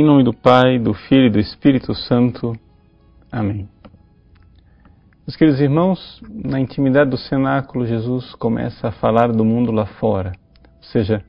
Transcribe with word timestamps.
Em 0.00 0.02
nome 0.02 0.24
do 0.24 0.32
Pai, 0.32 0.78
do 0.78 0.94
Filho 0.94 1.26
e 1.26 1.30
do 1.30 1.38
Espírito 1.38 1.94
Santo. 1.94 2.56
Amém. 3.30 3.68
Meus 5.26 5.36
queridos 5.36 5.60
irmãos, 5.60 6.22
na 6.26 6.58
intimidade 6.58 7.10
do 7.10 7.18
cenáculo, 7.18 7.84
Jesus 7.84 8.34
começa 8.36 8.88
a 8.88 8.92
falar 8.92 9.30
do 9.30 9.44
mundo 9.44 9.70
lá 9.70 9.84
fora, 9.84 10.32
ou 10.78 10.84
seja, 10.84 11.22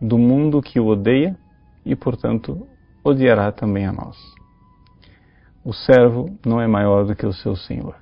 do 0.00 0.16
mundo 0.16 0.62
que 0.62 0.80
o 0.80 0.86
odeia 0.86 1.36
e, 1.84 1.94
portanto, 1.94 2.66
odiará 3.04 3.52
também 3.52 3.84
a 3.84 3.92
nós. 3.92 4.16
O 5.62 5.74
servo 5.74 6.34
não 6.42 6.58
é 6.58 6.66
maior 6.66 7.04
do 7.04 7.14
que 7.14 7.26
o 7.26 7.34
seu 7.34 7.54
senhor. 7.54 7.96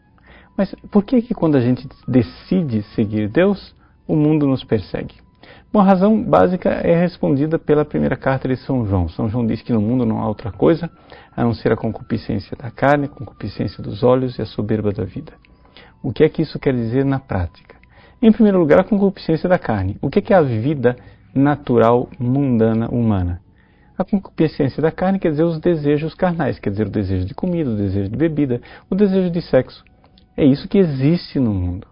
Mas 0.56 0.72
por 0.92 1.02
que 1.02 1.22
que 1.22 1.34
quando 1.34 1.56
a 1.56 1.60
gente 1.60 1.88
decide 2.06 2.82
seguir 2.94 3.28
Deus, 3.28 3.74
o 4.06 4.14
mundo 4.14 4.46
nos 4.46 4.62
persegue? 4.62 5.23
Bom, 5.72 5.80
a 5.80 5.84
razão 5.84 6.22
básica 6.22 6.68
é 6.70 6.94
respondida 6.94 7.58
pela 7.58 7.84
primeira 7.84 8.16
carta 8.16 8.46
de 8.46 8.56
São 8.56 8.86
João. 8.86 9.08
São 9.08 9.28
João 9.28 9.46
diz 9.46 9.60
que 9.60 9.72
no 9.72 9.80
mundo 9.80 10.06
não 10.06 10.20
há 10.20 10.28
outra 10.28 10.52
coisa 10.52 10.88
a 11.36 11.42
não 11.42 11.52
ser 11.52 11.72
a 11.72 11.76
concupiscência 11.76 12.56
da 12.56 12.70
carne, 12.70 13.06
a 13.06 13.08
concupiscência 13.08 13.82
dos 13.82 14.02
olhos 14.02 14.38
e 14.38 14.42
a 14.42 14.46
soberba 14.46 14.92
da 14.92 15.04
vida. 15.04 15.32
O 16.02 16.12
que 16.12 16.22
é 16.22 16.28
que 16.28 16.42
isso 16.42 16.58
quer 16.58 16.74
dizer 16.74 17.04
na 17.04 17.18
prática? 17.18 17.74
Em 18.22 18.30
primeiro 18.30 18.58
lugar, 18.58 18.80
a 18.80 18.84
concupiscência 18.84 19.48
da 19.48 19.58
carne. 19.58 19.98
O 20.00 20.08
que 20.08 20.20
é, 20.20 20.22
que 20.22 20.32
é 20.32 20.36
a 20.36 20.42
vida 20.42 20.96
natural, 21.34 22.08
mundana, 22.18 22.88
humana? 22.88 23.40
A 23.98 24.04
concupiscência 24.04 24.82
da 24.82 24.90
carne 24.90 25.18
quer 25.18 25.30
dizer 25.30 25.44
os 25.44 25.58
desejos 25.58 26.14
carnais, 26.14 26.58
quer 26.58 26.70
dizer 26.70 26.86
o 26.86 26.90
desejo 26.90 27.26
de 27.26 27.34
comida, 27.34 27.70
o 27.70 27.76
desejo 27.76 28.10
de 28.10 28.16
bebida, 28.16 28.60
o 28.90 28.94
desejo 28.94 29.30
de 29.30 29.40
sexo. 29.42 29.84
É 30.36 30.44
isso 30.44 30.68
que 30.68 30.78
existe 30.78 31.38
no 31.38 31.52
mundo. 31.52 31.86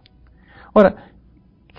Ora, 0.74 0.97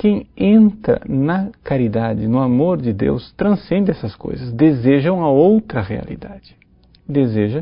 quem 0.03 0.27
entra 0.35 1.01
na 1.07 1.49
caridade, 1.63 2.27
no 2.27 2.41
amor 2.41 2.81
de 2.81 2.91
Deus, 2.91 3.31
transcende 3.37 3.89
essas 3.89 4.13
coisas, 4.17 4.51
deseja 4.51 5.13
uma 5.13 5.29
outra 5.29 5.81
realidade. 5.81 6.57
Deseja 7.07 7.61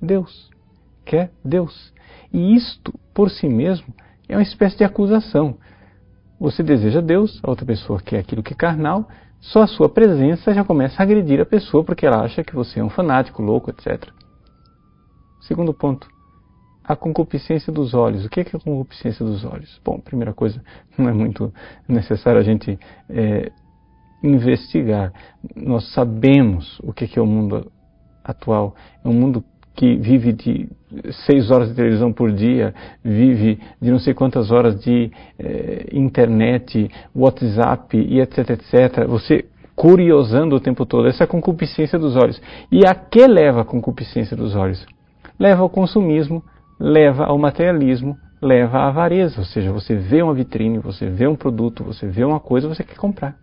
Deus, 0.00 0.48
quer 1.04 1.30
Deus. 1.44 1.92
E 2.32 2.54
isto, 2.54 2.98
por 3.12 3.28
si 3.28 3.50
mesmo, 3.50 3.94
é 4.26 4.34
uma 4.34 4.42
espécie 4.42 4.78
de 4.78 4.84
acusação. 4.84 5.58
Você 6.40 6.62
deseja 6.62 7.02
Deus, 7.02 7.38
a 7.42 7.50
outra 7.50 7.66
pessoa 7.66 8.00
quer 8.00 8.20
aquilo 8.20 8.42
que 8.42 8.54
é 8.54 8.56
carnal, 8.56 9.06
só 9.38 9.60
a 9.60 9.66
sua 9.66 9.90
presença 9.90 10.54
já 10.54 10.64
começa 10.64 11.02
a 11.02 11.04
agredir 11.04 11.38
a 11.38 11.44
pessoa 11.44 11.84
porque 11.84 12.06
ela 12.06 12.22
acha 12.22 12.42
que 12.42 12.54
você 12.54 12.80
é 12.80 12.82
um 12.82 12.88
fanático, 12.88 13.42
louco, 13.42 13.68
etc. 13.68 14.10
Segundo 15.42 15.74
ponto, 15.74 16.08
a 16.88 16.96
concupiscência 16.96 17.70
dos 17.70 17.92
olhos. 17.92 18.24
O 18.24 18.30
que 18.30 18.40
é, 18.40 18.42
a 18.42 18.58
concupiscência 18.58 19.24
dos 19.24 19.44
olhos? 19.44 19.78
Bom, 19.84 20.00
primeira 20.00 20.32
coisa, 20.32 20.62
não 20.96 21.08
é 21.08 21.12
muito 21.12 21.52
necessário 21.86 22.40
a 22.40 22.42
gente 22.42 22.78
é, 23.10 23.52
investigar. 24.22 25.12
Nós 25.54 25.92
sabemos 25.92 26.80
o 26.82 26.92
que 26.92 27.18
é, 27.18 27.22
o 27.22 27.26
mundo 27.26 27.70
atual. 28.24 28.74
É 29.04 29.08
um 29.08 29.12
mundo 29.12 29.44
que 29.74 29.96
vive 29.96 30.32
de 30.32 30.68
seis 31.26 31.50
horas 31.50 31.68
de 31.68 31.74
televisão 31.74 32.12
por 32.12 32.32
dia, 32.32 32.74
vive 33.04 33.60
de 33.80 33.90
não 33.90 33.98
sei 33.98 34.14
quantas 34.14 34.50
horas 34.50 34.80
de 34.82 35.12
é, 35.38 35.88
internet, 35.92 36.90
WhatsApp 37.14 37.96
e 37.96 38.18
etc, 38.18 38.50
etc. 38.50 39.06
Você 39.06 39.44
curiosando 39.76 40.56
o 40.56 40.60
tempo 40.60 40.84
todo. 40.84 41.06
Essa 41.06 41.22
é 41.22 41.26
a 41.26 41.28
concupiscência 41.28 41.96
dos 41.96 42.16
olhos. 42.16 42.42
E 42.72 42.84
a 42.84 42.94
que 42.96 43.24
leva 43.28 43.60
a 43.60 43.64
concupiscência 43.64 44.36
dos 44.36 44.56
olhos? 44.56 44.84
Leva 45.38 45.62
ao 45.62 45.70
consumismo, 45.70 46.42
leva 46.78 47.24
ao 47.24 47.38
materialismo, 47.38 48.18
leva 48.40 48.78
à 48.78 48.88
avareza. 48.88 49.40
Ou 49.40 49.44
seja, 49.46 49.72
você 49.72 49.96
vê 49.96 50.22
uma 50.22 50.34
vitrine, 50.34 50.78
você 50.78 51.08
vê 51.08 51.26
um 51.26 51.36
produto, 51.36 51.84
você 51.84 52.06
vê 52.06 52.24
uma 52.24 52.40
coisa, 52.40 52.68
você 52.68 52.84
quer 52.84 52.96
comprar. 52.96 53.36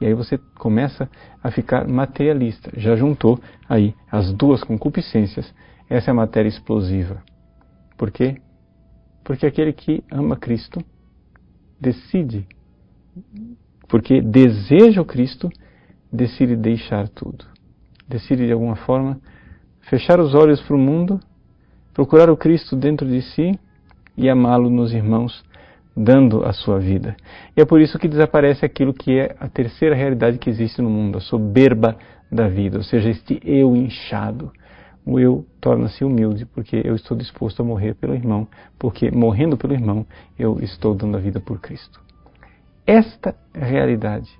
E 0.00 0.06
aí 0.06 0.14
você 0.14 0.38
começa 0.58 1.08
a 1.42 1.50
ficar 1.50 1.86
materialista. 1.86 2.70
Já 2.76 2.96
juntou 2.96 3.38
aí 3.68 3.94
as 4.10 4.32
duas 4.32 4.64
concupiscências. 4.64 5.54
Essa 5.88 6.10
é 6.10 6.12
a 6.12 6.14
matéria 6.14 6.48
explosiva. 6.48 7.22
Por 7.98 8.10
quê? 8.10 8.40
Porque 9.22 9.46
aquele 9.46 9.72
que 9.72 10.02
ama 10.10 10.36
Cristo 10.36 10.82
decide. 11.78 12.46
Porque 13.88 14.22
deseja 14.22 15.02
o 15.02 15.04
Cristo, 15.04 15.50
decide 16.10 16.56
deixar 16.56 17.08
tudo. 17.08 17.44
Decide 18.08 18.46
de 18.46 18.52
alguma 18.52 18.76
forma 18.76 19.20
fechar 19.82 20.18
os 20.18 20.34
olhos 20.34 20.60
para 20.62 20.76
o 20.76 20.78
mundo 20.78 21.20
procurar 21.92 22.30
o 22.30 22.36
Cristo 22.36 22.76
dentro 22.76 23.06
de 23.06 23.22
si 23.22 23.58
e 24.16 24.28
amá-lo 24.28 24.68
nos 24.68 24.92
irmãos, 24.92 25.44
dando 25.96 26.44
a 26.44 26.52
sua 26.52 26.78
vida. 26.78 27.16
E 27.56 27.60
é 27.60 27.64
por 27.64 27.80
isso 27.80 27.98
que 27.98 28.08
desaparece 28.08 28.64
aquilo 28.64 28.94
que 28.94 29.18
é 29.18 29.34
a 29.38 29.48
terceira 29.48 29.94
realidade 29.94 30.38
que 30.38 30.50
existe 30.50 30.80
no 30.80 30.90
mundo, 30.90 31.18
a 31.18 31.20
soberba 31.20 31.96
da 32.30 32.48
vida, 32.48 32.78
ou 32.78 32.84
seja, 32.84 33.10
este 33.10 33.40
eu 33.44 33.74
inchado. 33.74 34.52
O 35.04 35.18
eu 35.18 35.46
torna-se 35.60 36.04
humilde 36.04 36.44
porque 36.44 36.80
eu 36.84 36.94
estou 36.94 37.16
disposto 37.16 37.62
a 37.62 37.64
morrer 37.64 37.94
pelo 37.94 38.14
irmão, 38.14 38.46
porque 38.78 39.10
morrendo 39.10 39.56
pelo 39.56 39.72
irmão 39.72 40.06
eu 40.38 40.58
estou 40.60 40.94
dando 40.94 41.16
a 41.16 41.20
vida 41.20 41.40
por 41.40 41.58
Cristo. 41.58 42.00
Esta 42.86 43.34
realidade 43.54 44.30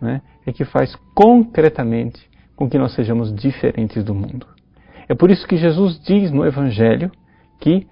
né, 0.00 0.20
é 0.44 0.52
que 0.52 0.64
faz 0.64 0.94
concretamente 1.14 2.28
com 2.56 2.68
que 2.68 2.78
nós 2.78 2.94
sejamos 2.94 3.32
diferentes 3.32 4.02
do 4.02 4.14
mundo. 4.14 4.57
É 5.08 5.14
por 5.14 5.30
isso 5.30 5.46
que 5.46 5.56
Jesus 5.56 5.98
diz 6.00 6.30
no 6.30 6.44
Evangelho 6.44 7.10
que 7.60 7.86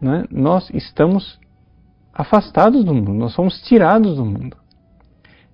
né, 0.00 0.24
nós 0.30 0.70
estamos 0.70 1.38
afastados 2.12 2.84
do 2.84 2.94
mundo, 2.94 3.14
nós 3.14 3.32
somos 3.32 3.60
tirados 3.62 4.16
do 4.16 4.24
mundo. 4.24 4.56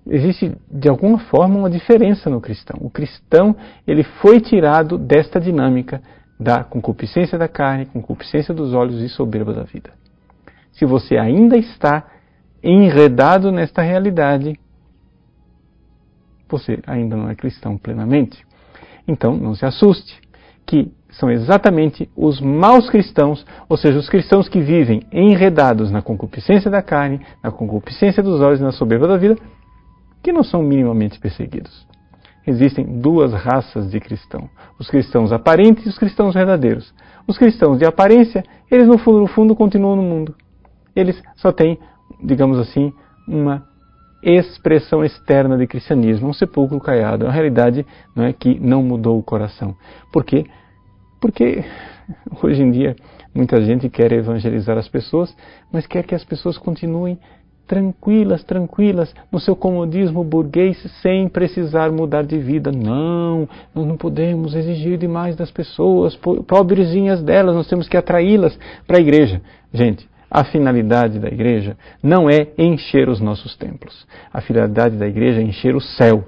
Existe 0.07 0.55
de 0.69 0.87
alguma 0.87 1.17
forma 1.17 1.57
uma 1.57 1.69
diferença 1.69 2.29
no 2.29 2.39
cristão. 2.39 2.77
O 2.81 2.89
cristão 2.89 3.55
ele 3.87 4.03
foi 4.03 4.39
tirado 4.39 4.97
desta 4.97 5.39
dinâmica 5.39 6.01
da 6.39 6.63
concupiscência 6.63 7.37
da 7.37 7.47
carne, 7.47 7.85
concupiscência 7.85 8.53
dos 8.53 8.73
olhos 8.73 9.01
e 9.01 9.09
soberba 9.09 9.53
da 9.53 9.63
vida. 9.63 9.93
Se 10.73 10.85
você 10.85 11.17
ainda 11.17 11.57
está 11.57 12.05
enredado 12.61 13.51
nesta 13.51 13.81
realidade, 13.81 14.59
você 16.47 16.79
ainda 16.85 17.15
não 17.15 17.29
é 17.29 17.35
cristão 17.35 17.77
plenamente. 17.77 18.45
Então, 19.07 19.35
não 19.37 19.55
se 19.55 19.65
assuste 19.65 20.19
que 20.65 20.91
são 21.19 21.31
exatamente 21.31 22.09
os 22.15 22.41
maus 22.41 22.89
cristãos, 22.89 23.45
ou 23.69 23.77
seja, 23.77 23.97
os 23.97 24.09
cristãos 24.09 24.49
que 24.49 24.59
vivem 24.59 25.01
enredados 25.11 25.89
na 25.89 26.01
concupiscência 26.01 26.69
da 26.69 26.81
carne, 26.81 27.21
na 27.41 27.51
concupiscência 27.51 28.21
dos 28.21 28.41
olhos 28.41 28.59
e 28.59 28.63
na 28.63 28.71
soberba 28.71 29.07
da 29.07 29.17
vida, 29.17 29.37
que 30.21 30.33
não 30.33 30.43
são 30.43 30.61
minimamente 30.61 31.19
perseguidos. 31.19 31.87
Existem 32.45 32.99
duas 32.99 33.33
raças 33.33 33.89
de 33.89 33.99
cristão: 33.99 34.49
os 34.79 34.89
cristãos 34.89 35.31
aparentes 35.31 35.85
e 35.85 35.89
os 35.89 35.97
cristãos 35.97 36.33
verdadeiros. 36.33 36.93
Os 37.27 37.37
cristãos 37.37 37.79
de 37.79 37.85
aparência, 37.85 38.43
eles 38.69 38.87
no 38.87 38.97
fundo, 38.97 39.19
no 39.19 39.27
fundo 39.27 39.55
continuam 39.55 39.95
no 39.95 40.03
mundo. 40.03 40.35
Eles 40.95 41.21
só 41.35 41.51
têm, 41.51 41.79
digamos 42.23 42.59
assim, 42.59 42.93
uma 43.27 43.63
expressão 44.21 45.03
externa 45.03 45.57
de 45.57 45.65
cristianismo, 45.65 46.29
um 46.29 46.33
sepulcro 46.33 46.79
caiado, 46.79 47.25
uma 47.25 47.31
realidade 47.31 47.85
não 48.15 48.25
é, 48.25 48.33
que 48.33 48.59
não 48.59 48.83
mudou 48.83 49.17
o 49.17 49.23
coração. 49.23 49.75
Por 50.11 50.23
quê? 50.23 50.45
Porque 51.25 51.65
hoje 52.43 52.61
em 52.61 52.69
dia 52.69 52.95
muita 53.33 53.59
gente 53.59 53.89
quer 53.89 54.11
evangelizar 54.11 54.77
as 54.77 54.87
pessoas, 54.87 55.35
mas 55.71 55.87
quer 55.87 56.05
que 56.05 56.13
as 56.13 56.23
pessoas 56.23 56.55
continuem 56.55 57.17
tranquilas, 57.65 58.43
tranquilas, 58.43 59.11
no 59.31 59.39
seu 59.39 59.55
comodismo 59.55 60.23
burguês, 60.23 60.77
sem 61.01 61.27
precisar 61.27 61.91
mudar 61.91 62.21
de 62.21 62.37
vida. 62.37 62.71
Não, 62.71 63.49
nós 63.73 63.87
não 63.87 63.97
podemos 63.97 64.53
exigir 64.53 64.99
demais 64.99 65.35
das 65.35 65.49
pessoas, 65.49 66.15
pobrezinhas 66.15 67.23
delas, 67.23 67.55
nós 67.55 67.67
temos 67.67 67.89
que 67.89 67.97
atraí-las 67.97 68.55
para 68.85 68.99
a 68.99 69.01
igreja. 69.01 69.41
Gente, 69.73 70.07
a 70.29 70.43
finalidade 70.43 71.17
da 71.17 71.27
igreja 71.27 71.75
não 72.03 72.29
é 72.29 72.49
encher 72.55 73.09
os 73.09 73.19
nossos 73.19 73.57
templos. 73.57 74.05
A 74.31 74.41
finalidade 74.41 74.95
da 74.95 75.07
igreja 75.07 75.39
é 75.41 75.43
encher 75.43 75.75
o 75.75 75.81
céu. 75.81 76.23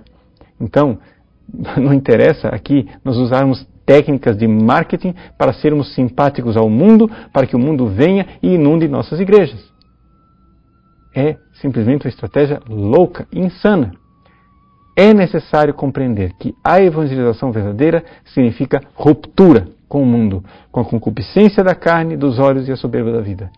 Então, 0.60 0.98
não 1.77 1.94
interessa 1.94 2.48
aqui 2.48 2.89
nós 3.06 3.16
usarmos 3.16 3.63
técnicas 3.88 4.38
de 4.38 4.45
marketing 4.48 5.16
para 5.38 5.54
sermos 5.54 5.95
simpáticos 5.95 6.57
ao 6.57 6.69
mundo, 6.69 7.10
para 7.31 7.48
que 7.48 7.56
o 7.56 7.60
mundo 7.60 7.88
venha 7.88 8.28
e 8.44 8.54
inunde 8.54 8.88
nossas 8.88 9.19
igrejas. 9.22 9.66
É 11.16 11.38
simplesmente 11.62 12.06
uma 12.06 12.10
estratégia 12.10 12.60
louca, 12.68 13.25
insana. 13.31 13.94
É 14.95 15.13
necessário 15.13 15.74
compreender 15.74 16.34
que 16.34 16.54
a 16.63 16.81
evangelização 16.81 17.51
verdadeira 17.51 18.04
significa 18.25 18.81
ruptura 18.94 19.69
com 19.88 20.04
o 20.04 20.06
mundo, 20.06 20.44
com 20.69 20.81
a 20.81 20.86
concupiscência 20.86 21.63
da 21.63 21.74
carne, 21.74 22.18
dos 22.18 22.39
olhos 22.39 22.68
e 22.68 22.72
a 22.74 22.75
soberba 22.75 23.12
da 23.12 23.22
vida. 23.22 23.50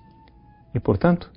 E, 0.75 0.79
portanto, 0.79 1.31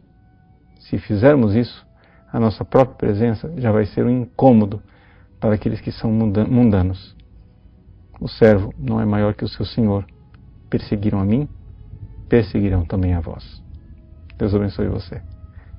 se 0.80 0.98
fizermos 0.98 1.54
isso, 1.54 1.86
a 2.30 2.38
nossa 2.38 2.64
própria 2.64 2.96
presença 2.96 3.50
já 3.56 3.72
vai 3.72 3.86
ser 3.86 4.04
um 4.04 4.10
incômodo 4.10 4.82
para 5.40 5.54
aqueles 5.54 5.80
que 5.80 5.90
são 5.90 6.10
mundanos. 6.12 7.16
O 8.22 8.28
servo 8.28 8.72
não 8.78 9.00
é 9.00 9.04
maior 9.04 9.34
que 9.34 9.44
o 9.44 9.48
seu 9.48 9.66
senhor. 9.66 10.06
Perseguiram 10.70 11.18
a 11.18 11.24
mim, 11.24 11.48
perseguirão 12.28 12.84
também 12.84 13.14
a 13.14 13.20
vós. 13.20 13.60
Deus 14.38 14.54
abençoe 14.54 14.86
você. 14.86 15.20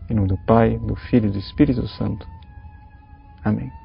Em 0.10 0.14
nome 0.14 0.28
do 0.28 0.38
Pai, 0.40 0.78
do 0.78 0.94
Filho 0.94 1.30
e 1.30 1.32
do 1.32 1.40
Espírito 1.40 1.88
Santo. 1.88 2.28
Amém. 3.46 3.83